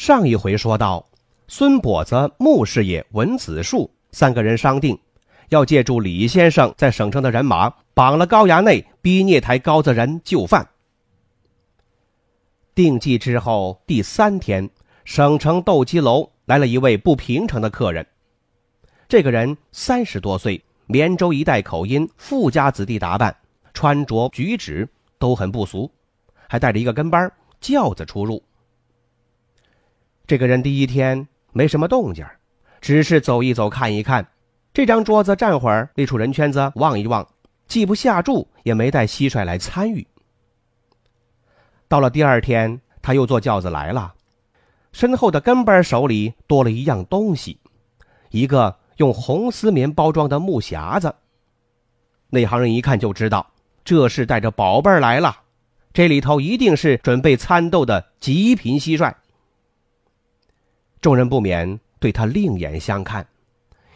[0.00, 1.06] 上一回说到，
[1.46, 4.98] 孙跛子、穆师爷、文子树三个人商定，
[5.50, 10.66] 要借助李先生在省城的人马，绑了高衙内，逼聂台高子仁就范。
[12.74, 14.70] 定计之后第三天，
[15.04, 18.06] 省城斗鸡楼来了一位不平常的客人。
[19.06, 23.36] 这个人三十多岁，绵州一带口音，富家子弟打扮，
[23.74, 25.92] 穿着举止都很不俗，
[26.48, 28.42] 还带着一个跟班轿子出入。
[30.30, 32.24] 这个人第一天没什么动静，
[32.80, 34.24] 只是走一走看一看，
[34.72, 37.26] 这张桌子站会儿，那处人圈子望一望，
[37.66, 40.06] 既不下注，也没带蟋蟀来参与。
[41.88, 44.14] 到了第二天，他又坐轿子来了，
[44.92, 47.58] 身后的跟班手里多了一样东西，
[48.30, 51.12] 一个用红丝棉包装的木匣子。
[52.28, 53.50] 内行人一看就知道，
[53.82, 55.38] 这是带着宝贝儿来了，
[55.92, 59.12] 这里头一定是准备参斗的极品蟋蟀。
[61.00, 63.26] 众人不免对他另眼相看，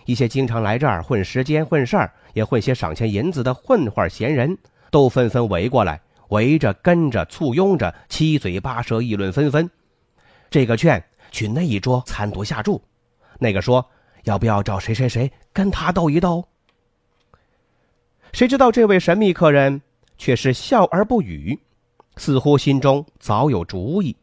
[0.06, 4.56] 一些经常来这儿混时间、混事儿，也混些赏钱银子的混混闲人，
[4.90, 9.68] 都纷纷围过来，围着、跟着、簇拥着，七嘴八舌议论纷纷。
[10.48, 12.82] 这个劝去那一桌参赌下注，
[13.38, 13.84] 那个说
[14.22, 16.42] 要不要找谁谁谁跟他斗一斗。
[18.32, 19.82] 谁知道这位神秘客人
[20.16, 21.60] 却是笑而不语，
[22.16, 24.16] 似乎心中早有主意。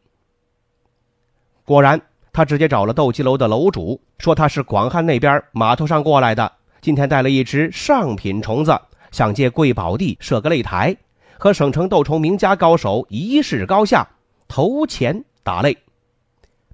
[1.64, 2.00] 果然。
[2.32, 10.96] 他直接找了斗鸡楼的楼主，说他是广汉那边码头上过来的，今天带了一只上品虫子，想借贵宝地设个擂台，
[11.38, 14.08] 和省城斗虫名家高手一试高下，
[14.48, 15.76] 投钱打擂，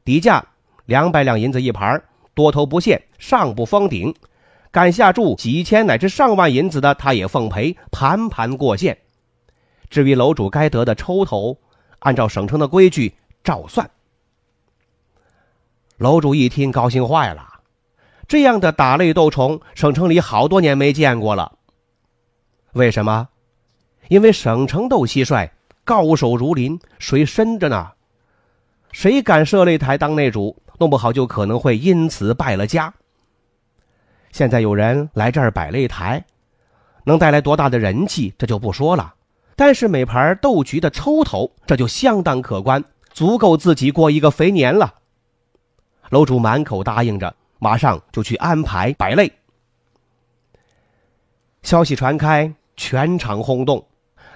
[0.05, 0.45] 底价
[0.87, 2.01] 两百两银子一盘，
[2.35, 4.15] 多头不限，上不封顶，
[4.71, 8.97] 敢下注几千乃至上万银子的，他也奉陪，盘盘过线。
[9.91, 11.59] 至于楼主该得的抽头，
[11.99, 13.91] 按照省城的规矩照算。
[15.99, 17.45] 楼主一听，高兴坏了。
[18.29, 21.59] 这样的打擂斗虫，省城里好多年没见过了。
[22.75, 23.29] 为什么？
[24.07, 25.51] 因为省城斗蟋蟀，
[25.85, 27.89] 高手如林，水深着呢。
[28.93, 32.95] 谁敢设擂台当内主，弄不好就可能会因此败了家。
[34.31, 36.25] 现在有人来这儿摆擂台，
[37.03, 39.15] 能带来多大的人气，这就不说了。
[39.57, 44.95] 但是每盘斗局的抽头，这就相当可观，足够自己过一个肥年了。
[46.11, 49.31] 楼主满口答应着，马上就去安排摆擂。
[51.63, 53.87] 消息传开，全场轰动。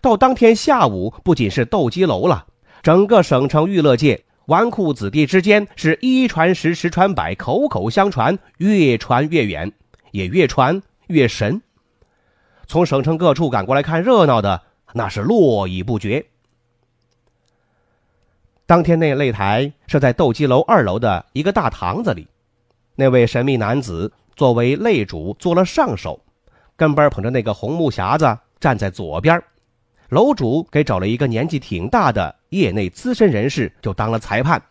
[0.01, 2.47] 到当天下午，不仅是斗鸡楼了，
[2.83, 9.73] 整个省城娱乐界纨绔子弟之间是一传十，十传百，口口相传，越传越远，
[10.11, 11.63] 也越传越神。
[12.67, 14.63] 从省城各处赶过来看热闹的，
[14.93, 16.27] 那是络绎不绝。
[18.73, 22.27] 当天那擂台设在斗鸡楼二楼的一个大堂子里，
[22.95, 26.25] 那位神秘男子作为擂主做了上手，
[26.75, 29.43] 跟班捧着那个红木匣子站在左边，
[30.09, 34.63] 楼主给找了一个年纪挺大的业内资深人士就当了裁判。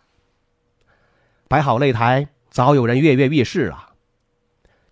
[1.46, 3.90] 摆好擂台，早有人跃跃欲试了。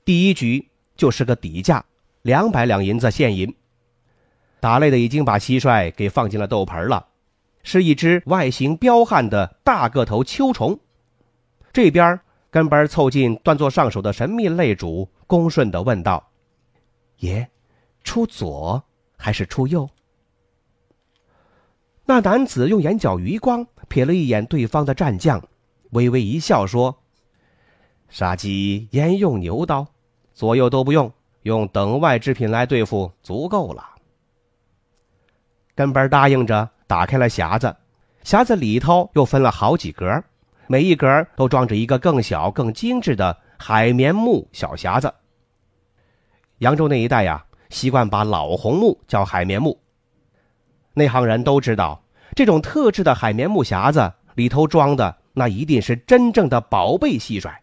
[0.04, 1.84] 第一局就是个底价，
[2.22, 3.52] 两百两银子现银。
[4.60, 7.08] 打擂的已经把蟋蟀给放进了斗盆了。
[7.62, 10.78] 是一只外形彪悍的大个头秋虫，
[11.72, 12.18] 这边
[12.50, 16.30] 跟班凑近端坐上手的神秘擂主，恭顺地问道
[17.20, 17.46] ：“爷，
[18.02, 18.82] 出左
[19.16, 19.88] 还是出右？”
[22.06, 25.46] 那男子用眼角余光瞥了一眼对方的战将，
[25.90, 26.96] 微微一笑说
[28.08, 29.86] ：“杀鸡焉用牛刀？
[30.32, 31.12] 左右都不用，
[31.42, 33.96] 用等外之品来对付足够了。”
[35.76, 36.70] 跟班答应着。
[36.90, 37.76] 打开了匣子，
[38.24, 40.24] 匣子里头又分了好几格，
[40.66, 45.14] 每一格都装着一个更小、更精致的海绵木小匣子。
[46.58, 49.80] 扬州那一带呀，习惯把老红木叫海绵木。
[50.94, 52.02] 内行人都知道，
[52.34, 57.54] 这种特制的海绵木匣子里头装的那一定是真正的宝贝蟋蟀。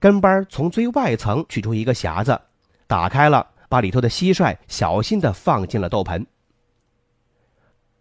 [0.00, 2.40] 跟班从最外层取出一个匣子，
[2.88, 6.26] 打开了，把里头的蟋蟀小心的放进了斗盆。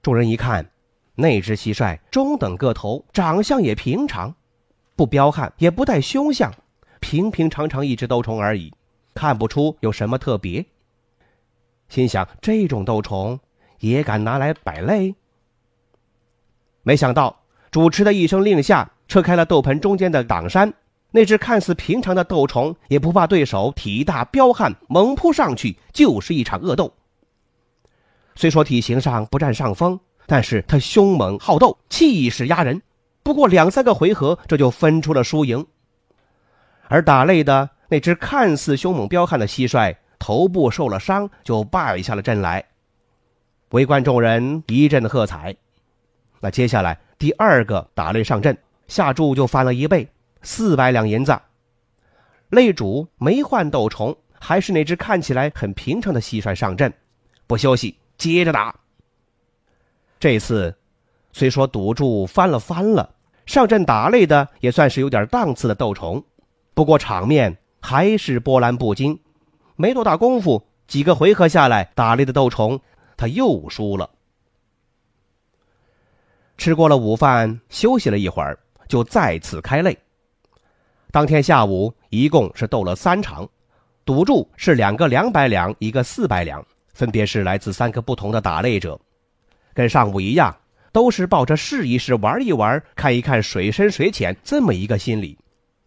[0.01, 0.67] 众人一看，
[1.13, 4.33] 那只蟋蟀中等个头，长相也平常，
[4.95, 6.51] 不彪悍也不带凶相，
[6.99, 8.73] 平平常常一只斗虫而已，
[9.13, 10.65] 看不出有什么特别。
[11.87, 13.39] 心想这种斗虫
[13.79, 15.13] 也敢拿来摆擂？
[16.81, 20.73] 没想到主持的一声令下，撤开了斗盆中间的挡山，
[21.11, 26.91] 那只看似平常的斗虫也不怕对手体大彪悍，猛扑上去就是一场恶斗。
[28.41, 29.97] 虽说体型上不占上风。
[30.27, 32.81] 但是他凶猛好斗，气势压人。
[33.21, 35.65] 不过两三个回合，这就分出了输赢。
[36.87, 42.63] 而打擂的那只看似凶猛彪悍的蟋蟀，头部受了伤，就败下了阵来。
[43.71, 45.53] 围观众人一阵喝彩。
[46.39, 48.57] 那接下来第二个打擂上阵，
[48.87, 50.07] 下注就翻了一倍，
[50.43, 51.37] 四百两银子。
[52.51, 56.93] 擂主没换斗虫，还是那只看起来很平常的蟋蟀上阵，
[57.47, 58.75] 不休息，接着打。
[60.19, 60.75] 这次，
[61.33, 63.15] 虽说赌注翻了翻了，
[63.47, 66.23] 上阵打擂的也算是有点档次的斗虫，
[66.75, 69.19] 不过场面还是波澜不惊。
[69.75, 72.79] 没多大功夫，几个回合下来，打擂的斗虫
[73.17, 74.07] 他又输了。
[76.59, 79.97] 吃过了午饭，休息了一会儿，就再次开擂。
[81.09, 83.49] 当天下午一共是斗了三场，
[84.05, 86.63] 赌注是两个两百两，一个四百两，
[87.01, 88.99] 分别是来自三个不同的打擂者。
[89.73, 90.55] 跟上午一样，
[90.91, 95.35] 都是抱着试一试、玩一玩、看一看水深水浅这么一个心理，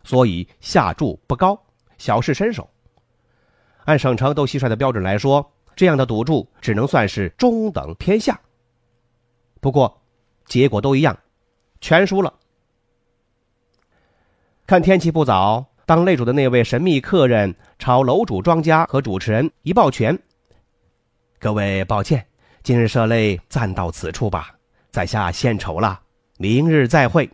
[0.02, 1.56] 所以下注不高，
[1.98, 2.68] 小试身手。
[3.84, 8.40] 按省城斗蟋蟀的标准来说，这样的赌注只能算是中等偏下。
[9.60, 10.02] 不过，
[10.46, 11.16] 结果都一样，
[11.80, 12.34] 全输了。
[14.66, 20.18] 看天气不早，当擂主的那位神秘客人朝楼主庄家和主持人一抱拳
[21.44, 22.26] ：“各位，抱歉。”
[22.64, 24.54] 今日设擂暂到此处吧，
[24.90, 26.00] 在下献丑了，
[26.38, 27.28] 明日再会。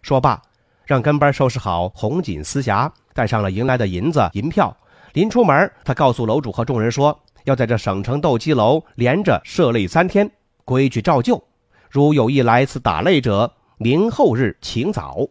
[0.00, 0.40] 说罢，
[0.86, 4.74] 让跟班收拾好红锦丝匣，带上了迎来的银子银票。
[5.12, 10.30] 临出门，他告诉楼主和众人说，要在这省城斗鸡楼连着设擂三天，
[10.64, 11.46] 规矩照旧。
[11.90, 15.28] 如有意来此打擂者，明后日请早。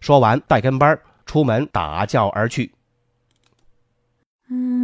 [0.00, 2.72] 说完，带跟班出门打轿而去。
[4.48, 4.83] 嗯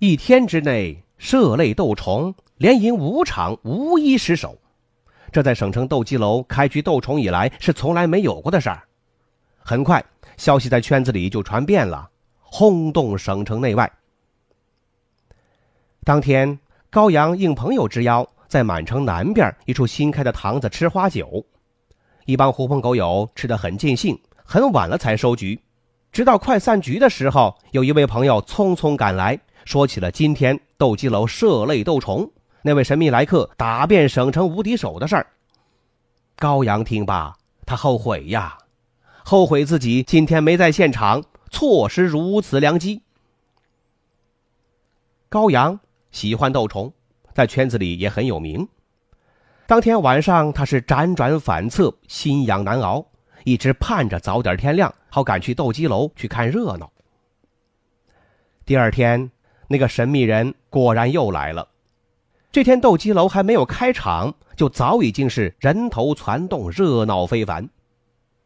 [0.00, 4.56] 一天之内射擂斗虫，连赢五场，无一失手。
[5.32, 8.84] 这在省城斗鸡楼开局斗虫以来是从来没有过的事儿。
[9.58, 10.04] 很快，
[10.36, 12.08] 消息在圈子里就传遍了，
[12.38, 13.90] 轰动省城内外。
[16.04, 16.56] 当天，
[16.90, 21.44] 高阳应朋友之邀，在满城南边一处新开的堂子吃花酒。
[22.24, 25.60] 一帮狐朋狗友吃得很尽兴，很晚了才收局。
[26.12, 29.36] 直到快散局的时候，有一位朋友匆匆赶来。
[29.68, 32.32] 说起了今天斗鸡楼射擂斗虫，
[32.62, 35.26] 那位神秘来客打遍省城无敌手的事儿。
[36.36, 38.56] 高阳听罢，他后悔呀，
[39.22, 43.02] 后悔自己今天没在现场，错失如此良机。
[45.28, 45.78] 高阳
[46.12, 46.90] 喜欢斗虫，
[47.34, 48.66] 在圈子里也很有名。
[49.66, 53.04] 当天晚上，他是辗转反侧，心痒难熬，
[53.44, 56.90] 一直盼着早点天亮，好赶去斗鸡楼去看热闹。
[58.64, 59.30] 第二天。
[59.68, 61.68] 那个神秘人果然又来了。
[62.50, 67.68] 这天斗鸡楼还没有开场，就早已经是人头攒动，热闹非凡。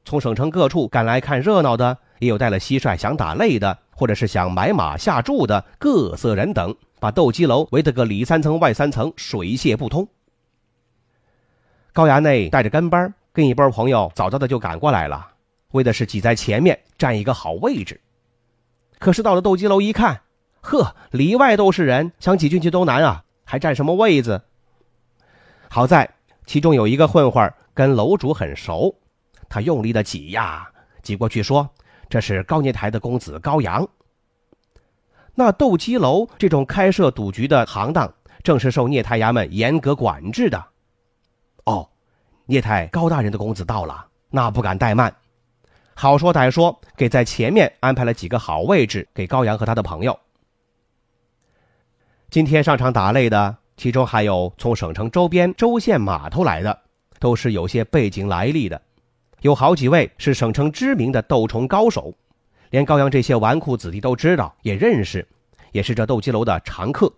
[0.05, 10.07] 从省城各处赶来看热闹的，也有带了蟋蟀想打擂的，或者是想买马下注的各色人等，把斗鸡楼围得个里三层外三层，水泄不通。
[11.93, 15.29] 高衙内带着跟班，跟一波朋友早早的就赶过来了，
[15.71, 18.01] 为的是挤在前面占一个好位置。
[18.99, 20.21] 可是到了斗鸡楼一看，
[20.63, 24.41] 呵，里外都是人，想挤进去都难啊，还占什么位子？
[25.69, 26.09] 好在
[26.47, 28.95] 其中有一个混混跟楼主很熟，
[29.49, 30.71] 他用力的挤呀，
[31.03, 31.69] 挤过去说
[32.09, 33.87] ：“这是高聂台的公子高阳。”
[35.35, 40.65] 那斗鸡楼这种开设赌局的行当，正是受聂台衙门严格管制的。
[41.65, 41.89] 哦，
[42.47, 45.13] 聂太高大人的公子到了，那不敢怠慢，
[45.95, 50.17] 好说歹说，给在前面安排了几个好位置给高阳和他的朋友。
[52.33, 56.79] 今天上场打擂的其中还有从省城周边州县码头来的，
[57.19, 58.81] 都是有些背景来历的。
[59.43, 62.15] 有好几位是省城知名的斗虫高手，
[62.71, 65.29] 连高阳这些纨绔子弟都知道，也认识，
[65.73, 67.13] 也是这斗鸡楼的常客。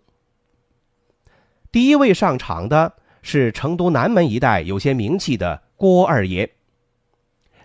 [1.70, 2.92] 第一位上场的
[3.22, 6.50] 是成都南门一带有些名气的郭二爷。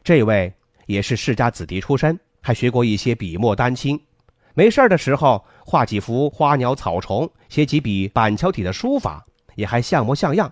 [0.03, 0.53] 这位
[0.85, 3.99] 也是世家子弟出身，还学过一些笔墨丹青，
[4.53, 9.23] 没事的时候画几幅花鸟草虫，写几笔板桥体的书法，
[9.53, 10.51] 也还像模像样，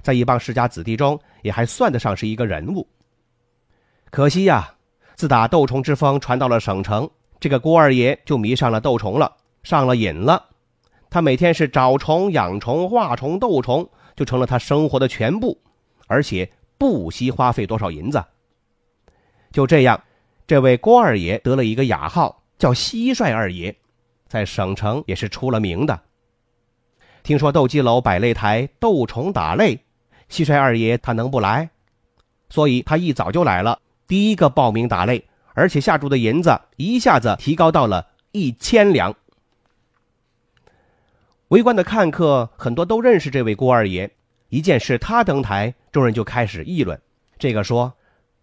[0.00, 2.86] 在一帮世家子弟中也还算得上是一个人物。
[4.10, 4.72] 可惜呀，
[5.16, 10.46] 自打斗虫之风传到了省城，这个郭二爷就迷上了斗虫了，上了瘾了。
[11.10, 15.60] 他每天是找虫、养虫、画虫、斗虫，就成了他生活的全部，
[16.06, 18.24] 而且不惜花费多少银子。
[19.50, 20.00] 就这样，
[20.46, 23.76] 这位郭二爷得了一个雅号，叫蟋蟀二爷，
[24.28, 26.00] 在省城也是出了名的。
[27.24, 29.80] 听说斗鸡楼摆擂台斗虫打擂，
[30.30, 31.70] 蟋蟀二爷他能不来？
[32.48, 33.80] 所以他一早就来了。
[34.06, 35.22] 第一个报名打擂，
[35.54, 39.14] 而且下注的银子一下子提高到了一千两。
[41.48, 44.10] 围观的看客很多都认识这位郭二爷，
[44.48, 46.98] 一见是他登台，众人就开始议论。
[47.38, 47.92] 这个说：“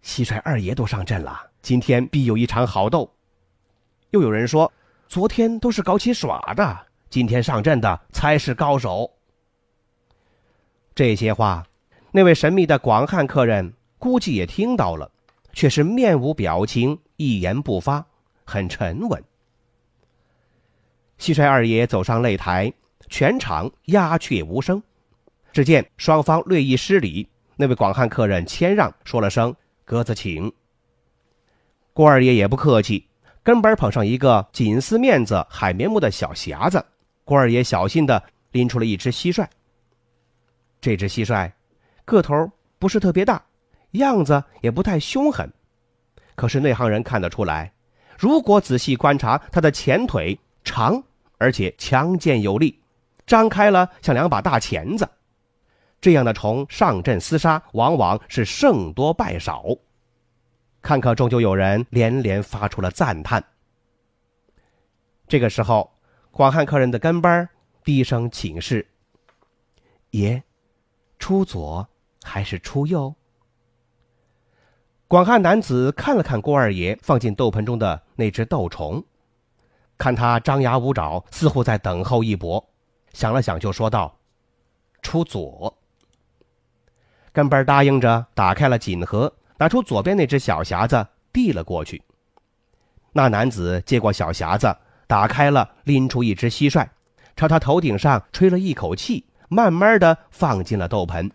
[0.02, 3.12] 蟋蟀二爷都上阵了，今天必有一场好斗。”
[4.10, 4.72] 又有人说
[5.08, 9.10] ：“昨天都是搞起耍的，今天上阵的才是高手。”
[10.94, 11.66] 这些话，
[12.12, 15.10] 那位神秘的广汉客人估计也听到了。
[15.52, 18.04] 却是面无表情，一言不发，
[18.44, 19.24] 很沉稳。
[21.18, 22.70] 蟋蟀二爷走上擂台，
[23.08, 24.82] 全场鸦雀无声。
[25.54, 30.52] 只见双方略一失礼，那位广汉客人谦让，说了声“鸽子请”。
[31.94, 33.08] 郭二爷也不客气，
[33.46, 36.84] 跟班捧上一个锦丝面子、海绵木的小匣子。
[37.24, 39.46] 郭二爷小心的拎出了一只蟋蟀。
[40.80, 41.52] 这只蟋蟀
[42.04, 42.50] 个头
[42.80, 43.40] 不是特别大。
[43.92, 45.48] 样子也不太凶狠，
[46.34, 47.72] 可是内行人看得出来，
[48.18, 51.00] 如果仔细观察，它的前腿长
[51.38, 52.82] 而且强健有力，
[53.28, 55.08] 张开了像两把大钳子。
[56.00, 59.64] 这样的虫上阵厮杀，往往是胜多败少。
[60.86, 63.44] 看客终究有人连连发出了赞叹。
[65.26, 65.92] 这个时候，
[66.30, 67.48] 广汉客人的跟班
[67.82, 68.86] 低声请示
[70.14, 70.40] ：“爷，
[71.18, 71.88] 出左
[72.22, 73.12] 还是出右？”
[75.08, 79.02] 广汉男子看了看郭二爷放进斗盆中的那只斗虫，
[79.98, 82.64] 看他张牙舞爪，似乎在等候一搏。
[83.12, 84.16] 想了想，就说道
[85.02, 85.76] ：“出左。”
[87.34, 92.02] 跟班答应着，打开了锦盒，拿出左边那只小匣子，递了过去。
[93.12, 96.88] 那男子接过小匣子，打开了，拎出一只蟋蟀，
[97.36, 101.30] 朝他头顶上吹了一口气，慢慢的放进了斗盆。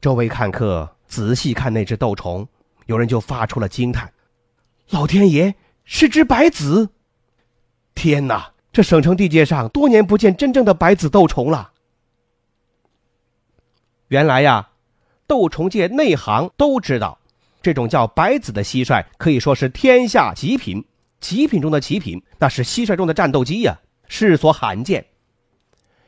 [0.00, 0.90] 周围看客。
[1.06, 2.48] 仔细看那只斗虫，
[2.86, 4.12] 有人就发出了惊叹
[4.90, 6.88] ：“老天爷，是只白子！
[7.94, 11.72] 天哪，这省城地界上多年不见真正的白子斗虫了。”
[14.08, 14.70] 原来呀，
[15.26, 17.18] 斗虫界内行都知道，
[17.62, 20.84] 这种叫白子的蟋蟀可以说是天下极品，
[21.20, 23.78] 极品中的极品，那是蟋蟀中的战斗机呀，
[24.08, 25.04] 世所罕见。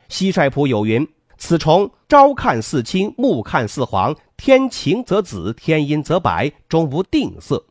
[0.09, 1.07] 蟋蟀谱有云。
[1.39, 7.63] 此虫朝看似青，暮看似黄，天晴则紫，天阴则白，终无定色。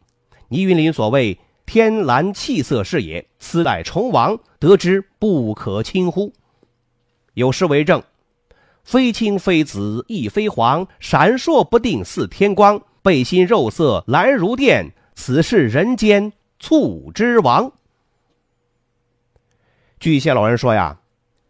[0.47, 1.37] 倪云林所谓
[1.67, 6.33] “天蓝气色是也”，此乃虫王，得之不可轻乎？
[7.35, 8.01] 有诗为证
[8.87, 12.81] ：“非青非紫亦非黄，闪烁不定似天光。
[13.03, 17.73] 背心肉色蓝如电，此是人间醋之王。”
[19.99, 20.97] 据一些老人说呀，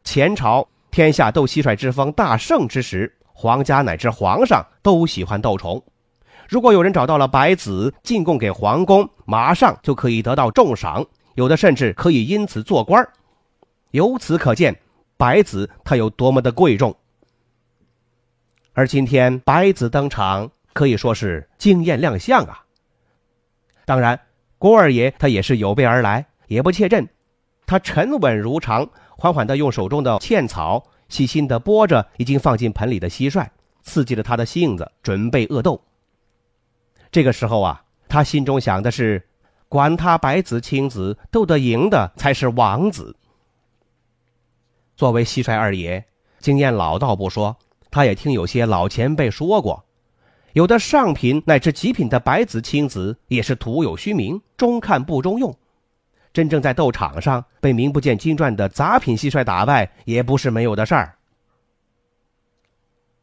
[0.02, 0.66] 前朝。
[0.90, 5.82] 天下斗蟋蟀之风大盛之时，皇家乃至皇上都喜欢斗虫。
[6.48, 13.06] 如果有人找到了白子进贡给皇宫，马上就可以得到重赏，有的甚至可以因此做官
[13.90, 14.74] 由此可见，
[15.18, 16.96] 白子它有多么的贵重。
[18.76, 22.62] 而今天白子登场，可以说是惊艳亮相啊！
[23.86, 24.20] 当然，
[24.58, 27.08] 郭二爷他也是有备而来，也不怯阵，
[27.64, 28.86] 他沉稳如常。
[29.16, 33.48] 缓缓地用手中的茜草细心地拨着已经放进盆里的蟋蟀，
[33.82, 35.82] 刺激了他的性子，准备恶斗。
[37.10, 39.26] 这个时候啊，他心中想的是：
[39.70, 43.16] 管他白子青子，斗得赢的才是王子。
[44.98, 46.04] 作为蟋蟀二爷，
[46.40, 47.56] 经验老道不说，
[47.96, 49.82] 他也听有些老前辈说过，
[50.52, 55.56] 有的上品乃至极品的白子青子也是徒有虚名，中看不中用。
[56.30, 61.16] 真正在斗场上被名不见经传的杂品蟋蟀打败，也不是没有的事儿。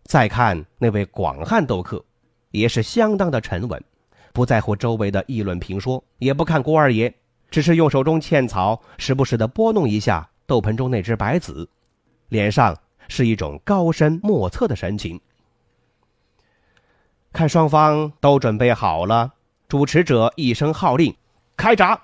[0.06, 2.04] 再看那位广汉斗客，
[2.50, 3.80] 也是相当的沉稳，
[4.34, 7.14] 不在乎周围的议论评说，也不看郭二爷，
[7.52, 11.70] 只是用手中茜草时不时的拨弄一下斗盆中那只白子，
[12.30, 12.76] 脸上
[13.14, 15.22] 是一种高深莫测的神情。
[17.32, 19.34] 看双方都准备好了，
[19.68, 21.16] 主持者一声号令
[21.56, 22.02] ：“开闸！”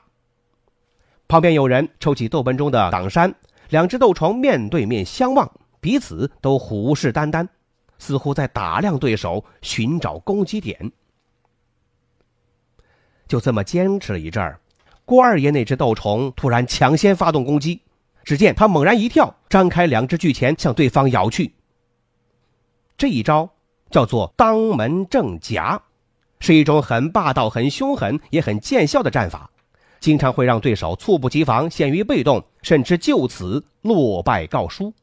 [1.27, 3.33] 旁边有人抽起斗篷中的挡山，
[3.69, 5.51] 两只斗虫面对面相望，
[5.81, 7.47] 彼此都虎视眈眈。
[7.97, 10.91] 似乎在打量对手，寻找攻击点。
[13.27, 14.59] 就这么坚持了一阵儿，
[15.05, 17.81] 郭二爷那只斗虫突然抢先发动攻击。
[18.29, 21.51] 只见他猛然一跳，张开两只巨钳向对方咬去。
[22.95, 23.49] 这一招
[23.89, 25.81] 叫做当门正夹，
[26.39, 29.49] 是一种很霸道、很凶狠也很见效的战法，
[29.99, 34.93] 经常会让对手猝不及防、陷于被动，甚至就此落败告输。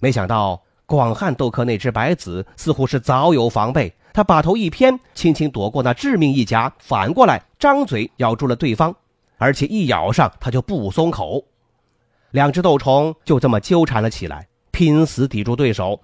[0.00, 0.60] 没想到。
[0.86, 8.96] 广汉斗客那只白子似乎是早有防备，他把头一偏，轻轻躲过那致命一夹，反过来张嘴咬住了对方，
[9.38, 11.42] 而且一咬上他就不松口。
[12.32, 15.98] 两只斗虫就这么纠缠了起来，拼死抵住对手。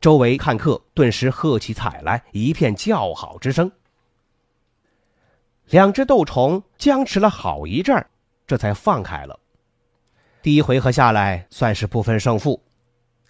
[0.00, 3.70] 周围看客顿时喝起彩来，一片叫好之声。
[5.68, 8.10] 两只斗虫僵持了好一阵儿，
[8.46, 9.38] 这才放开了。
[10.42, 12.62] 第一回合下来，算是不分胜负。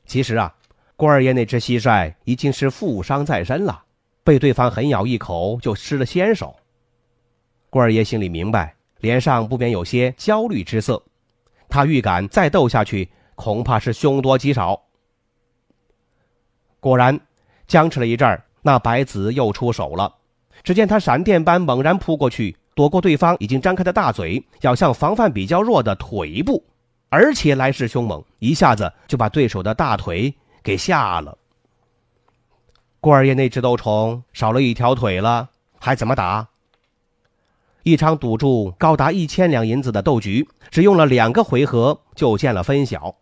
[0.05, 0.53] 其实啊，
[0.97, 3.85] 郭二爷那只蟋蟀已经是负伤在身了，
[4.25, 6.57] 被对方狠咬一口就失了先手。
[7.75, 11.03] 郭二爷心里明白，脸上不免有些焦虑之色。
[11.69, 14.81] 他预感再斗下去，恐怕是凶多吉少。
[16.79, 17.21] 果然，
[17.67, 20.15] 僵持了一阵儿，那白子又出手了。
[20.63, 26.65] 只见他闪电般猛然扑过去，躲过对方已经张开的大嘴，咬向防范比较弱的腿部。
[27.09, 31.37] 而且来势凶猛，一下子就把对手的大腿给吓了。
[33.01, 36.47] 郭二爷那只斗虫少了一条腿了，还怎么打？
[37.85, 43.15] 一场赌注高达一千两银子的斗局，只用了两个回合就见了分晓。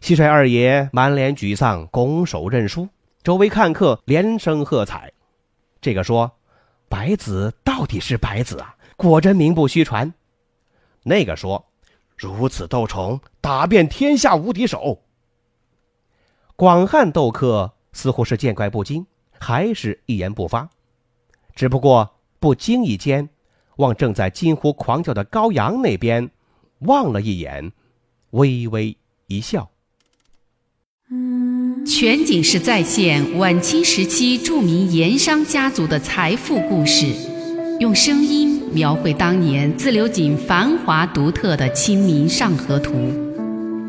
[0.00, 2.88] 蟋蟀二爷满脸沮丧，拱手认输。
[3.22, 5.12] 周围看客连声喝彩。
[5.80, 6.30] 这个说
[6.88, 10.14] ：“白子到底是白子啊，果真名不虚传。”
[11.04, 11.66] 那个说。
[12.16, 15.02] 如此斗虫，打遍天下无敌手。
[16.56, 19.06] 广汉斗客似乎是见怪不惊，
[19.38, 20.70] 还是一言不发。
[21.54, 23.28] 只不过不经意间，
[23.76, 26.30] 望正在惊呼狂叫的高阳那边，
[26.80, 27.72] 望了一眼，
[28.30, 28.96] 微微
[29.28, 29.70] 一笑。
[31.86, 37.06] 全景式再现晚清时期著名盐商家族的财富故事，
[37.80, 38.56] 用声音。
[38.72, 42.92] 描绘当年自流井繁华独特的《清明上河图》，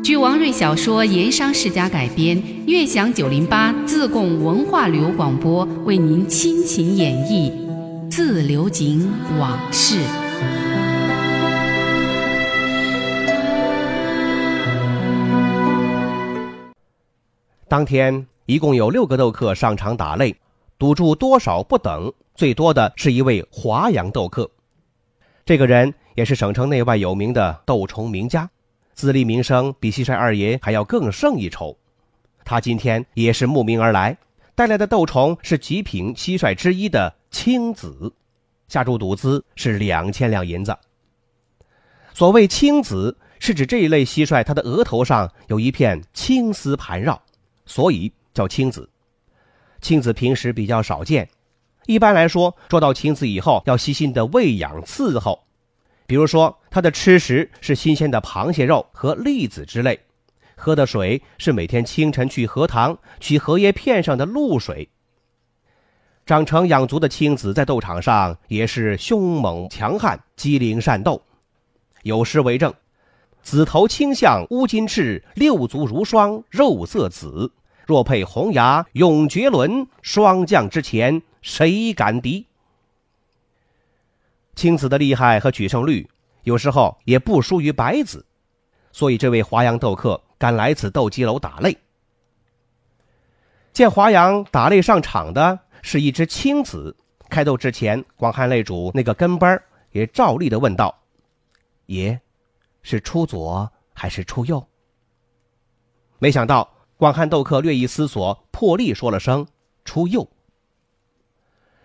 [0.02, 7.67] 据王瑞小说《盐商世家》改编，悦享九零八自贡文化旅游广播为您倾情演绎
[8.10, 9.98] 自流井往事。
[17.68, 20.34] 当天一共有六个斗客上场打擂，
[20.78, 24.50] 赌注多少不等，最多的是一位华阳斗客。
[25.44, 28.48] 这个人也是省城内外有名的斗虫名家，
[28.94, 31.76] 资历名声比蟋蟀二爷还要更胜一筹。
[32.44, 34.16] 他今天也是慕名而来，
[34.54, 38.12] 带来的斗虫是极品蟋蟀之一的青子，
[38.68, 40.76] 下注赌资是两千两银子。
[42.14, 47.20] 所谓青子，是指这一类蟋蟀，它的额头上有一片青丝盘绕，
[47.66, 48.88] 所以叫青子。
[49.80, 51.28] 青子平时比较少见。
[51.86, 55.44] 一般来说，捉到青子以后，要细心的喂养伺候。
[56.06, 60.00] 比如说，它的吃食是新鲜的螃蟹肉和栗子之类，
[60.56, 64.88] 喝的水是每天清晨去荷塘取荷叶片上的露水。
[66.28, 71.22] 长成养足的青子在斗场上也是凶猛强悍、机灵善斗。
[72.02, 72.74] 有诗为证
[73.40, 77.50] ：“紫头青象乌金翅，六足如霜肉色紫。
[77.86, 82.44] 若配红牙永绝伦，霜降之前。”谁敢敌？
[84.54, 86.10] 青子的厉害和取胜率，
[86.42, 88.26] 有时候也不输于白子，
[88.92, 91.74] 所以这位华阳斗客敢来此斗鸡楼打擂。
[93.72, 96.96] 见华阳打擂上场的是一只青子，
[97.28, 99.60] 开斗之前，广汉擂主那个跟班
[99.92, 100.94] 也照例的问道
[101.86, 102.18] ：“爷，
[102.82, 104.66] 是出左还是出右？”
[106.18, 109.46] 没想到广汉斗客略一思索，破例说了声
[109.84, 110.28] ：“出右。”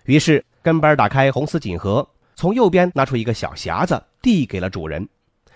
[0.05, 5.07] 于是，跟班打开红丝锦盒，从右边拿出一个小匣子，递给了主人。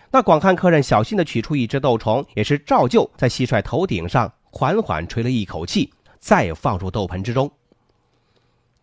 [0.09, 7.51] 那广汉客人小心的取出一只斗虫，也是照旧在蟋蟀头顶上缓缓吹了一口气，再放入斗盆之中。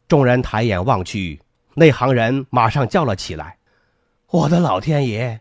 [0.06, 1.40] 众人抬眼望去，
[1.74, 3.58] 那行人马上叫了起来
[4.30, 5.40] ：“我的老天爷，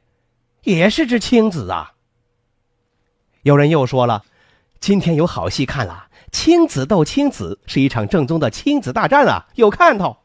[0.64, 1.94] 也是只青子啊！”
[3.44, 4.24] 有人又说了
[4.80, 10.16] ：“今天有好戏看了，青子斗青子是一场正宗的亲子大战啊，有看头。”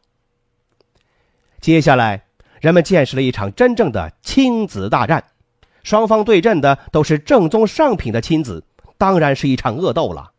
[1.61, 2.24] 接下来，
[2.61, 5.24] 人们见识了一场真正的亲子大战。
[5.83, 8.64] 双方对阵的都是正宗上品的亲子，
[8.96, 10.33] 当然是一场恶斗了。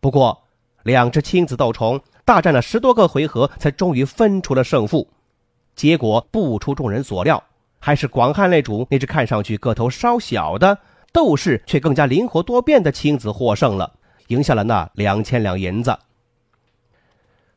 [0.00, 0.39] 不过，
[0.82, 5.08] 两只亲子斗虫大战了十多个回合，才终于分出了胜负。
[5.74, 7.42] 结果不出众人所料，
[7.78, 10.78] 还是广汉擂主那只看上去个头稍小的、
[11.12, 13.92] 斗士却更加灵活多变的亲子获胜了，
[14.28, 15.96] 赢下了那两千两银子。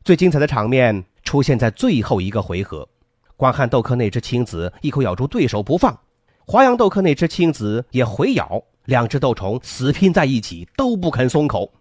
[0.04, 2.88] 最精彩的场面出现在最后一个回合，
[3.36, 5.98] 广汉斗客那只青子一口咬住对手不放。
[6.46, 11.72] 华阳斗客那只青子也回咬，两只斗虫死拼在一起，都不肯松口，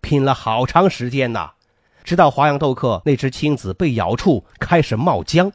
[0.00, 1.52] 拼了好长时间呐，
[2.04, 5.52] 直到华阳斗客那只青子被咬处开始冒浆。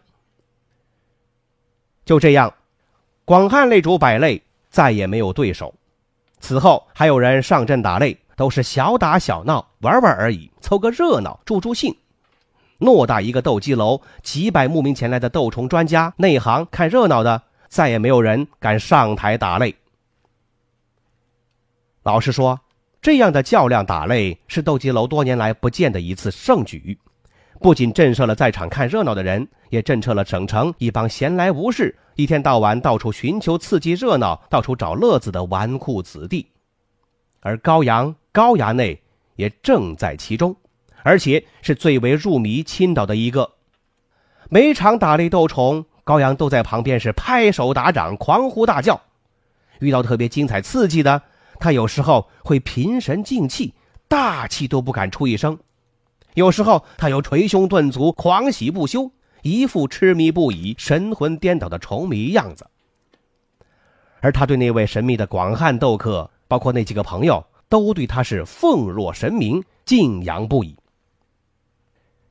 [2.06, 2.53] 就这样，
[3.25, 5.73] 广汉擂主百擂再也没有对手。
[6.39, 11.95] 此后还有人上阵打擂，都是小打小闹，玩玩而已，凑个热闹，助助兴。
[12.79, 17.43] 偌大一个斗鸡楼，几百慕名前来的斗虫专家、内行看热闹的。
[17.69, 19.73] 再也没有人敢上台打擂。
[22.03, 22.60] 老实说，
[23.03, 26.97] 这样的较量打擂是斗鸡楼多年来不见的一次盛举，
[27.59, 36.47] 不仅震慑了在场看热闹的人，也震慑了省城一帮闲来无事、一天到晚到处寻求刺激热闹、到处找乐子的纨绔子弟。
[37.41, 38.97] 而高阳高衙内
[39.35, 40.55] 也正在其中，
[41.03, 43.51] 而且是最为入迷倾倒的一个。
[44.49, 45.85] 每场打擂斗虫。
[46.05, 48.99] 高阳都在旁边是拍手打掌、狂呼大叫。
[49.79, 51.21] 遇到特别精彩刺激的，
[51.63, 53.73] 他有时候会平神静气，
[54.10, 55.56] 大气都不敢出一声；
[56.34, 59.10] 有时候他又捶胸顿足、狂喜不休，
[59.43, 62.67] 一副痴迷不已、神魂颠倒的虫迷样子。
[64.19, 70.76] 而他对那位神秘的广汉斗客，包括那几个朋友，都对他是奉若神明、敬仰不已。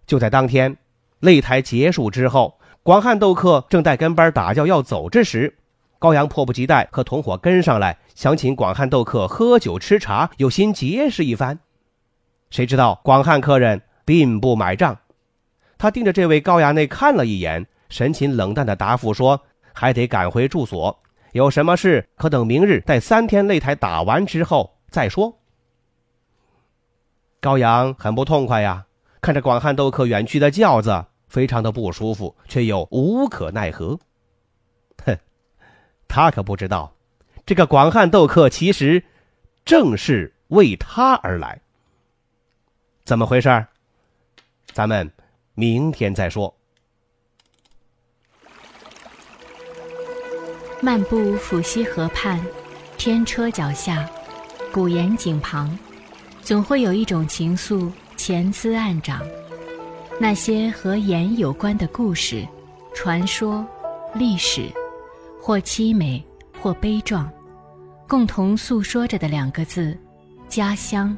[0.06, 0.76] 就在当天，
[1.22, 2.58] 擂台结束之后。
[2.84, 5.56] 广汉斗客正带跟班打叫要走之时，
[6.02, 11.60] 高阳迫不及待和同伙跟上来，想请广汉斗客喝酒吃茶，有心结识一番。
[12.50, 14.98] 谁知道广汉客人并不买账，
[15.78, 19.40] 他盯着这位高衙内看了一眼，神情冷淡的答复说
[19.72, 20.98] ：“还得赶回住所，
[21.34, 25.38] 有什么事可等明日待三天擂台打完之后再说。”
[27.40, 28.86] 高阳很不痛快呀，
[29.20, 31.04] 看着广汉斗客远去的轿子。
[31.28, 33.98] 非常的不舒服，却又无可奈何。
[35.02, 35.16] 哼，
[36.14, 36.92] 他可不知道，
[37.46, 39.02] 这个广汉斗客其实
[39.64, 41.58] 正是为他而来。
[43.02, 43.66] 怎么回事？
[44.74, 45.10] 咱们
[45.54, 46.54] 明天再说。
[50.82, 52.38] 漫步抚溪河畔，
[52.98, 54.06] 天车脚下，
[54.70, 55.78] 古岩井旁，
[56.42, 59.22] 总会有一种情愫潜滋暗长。
[60.20, 62.46] 那些和盐有关的故事、
[62.94, 63.66] 传说、
[64.14, 64.70] 历史，
[65.44, 66.24] 或凄美，
[66.60, 67.28] 或悲壮，
[68.08, 69.98] 共同诉说着的两个字：
[70.48, 71.16] 家乡。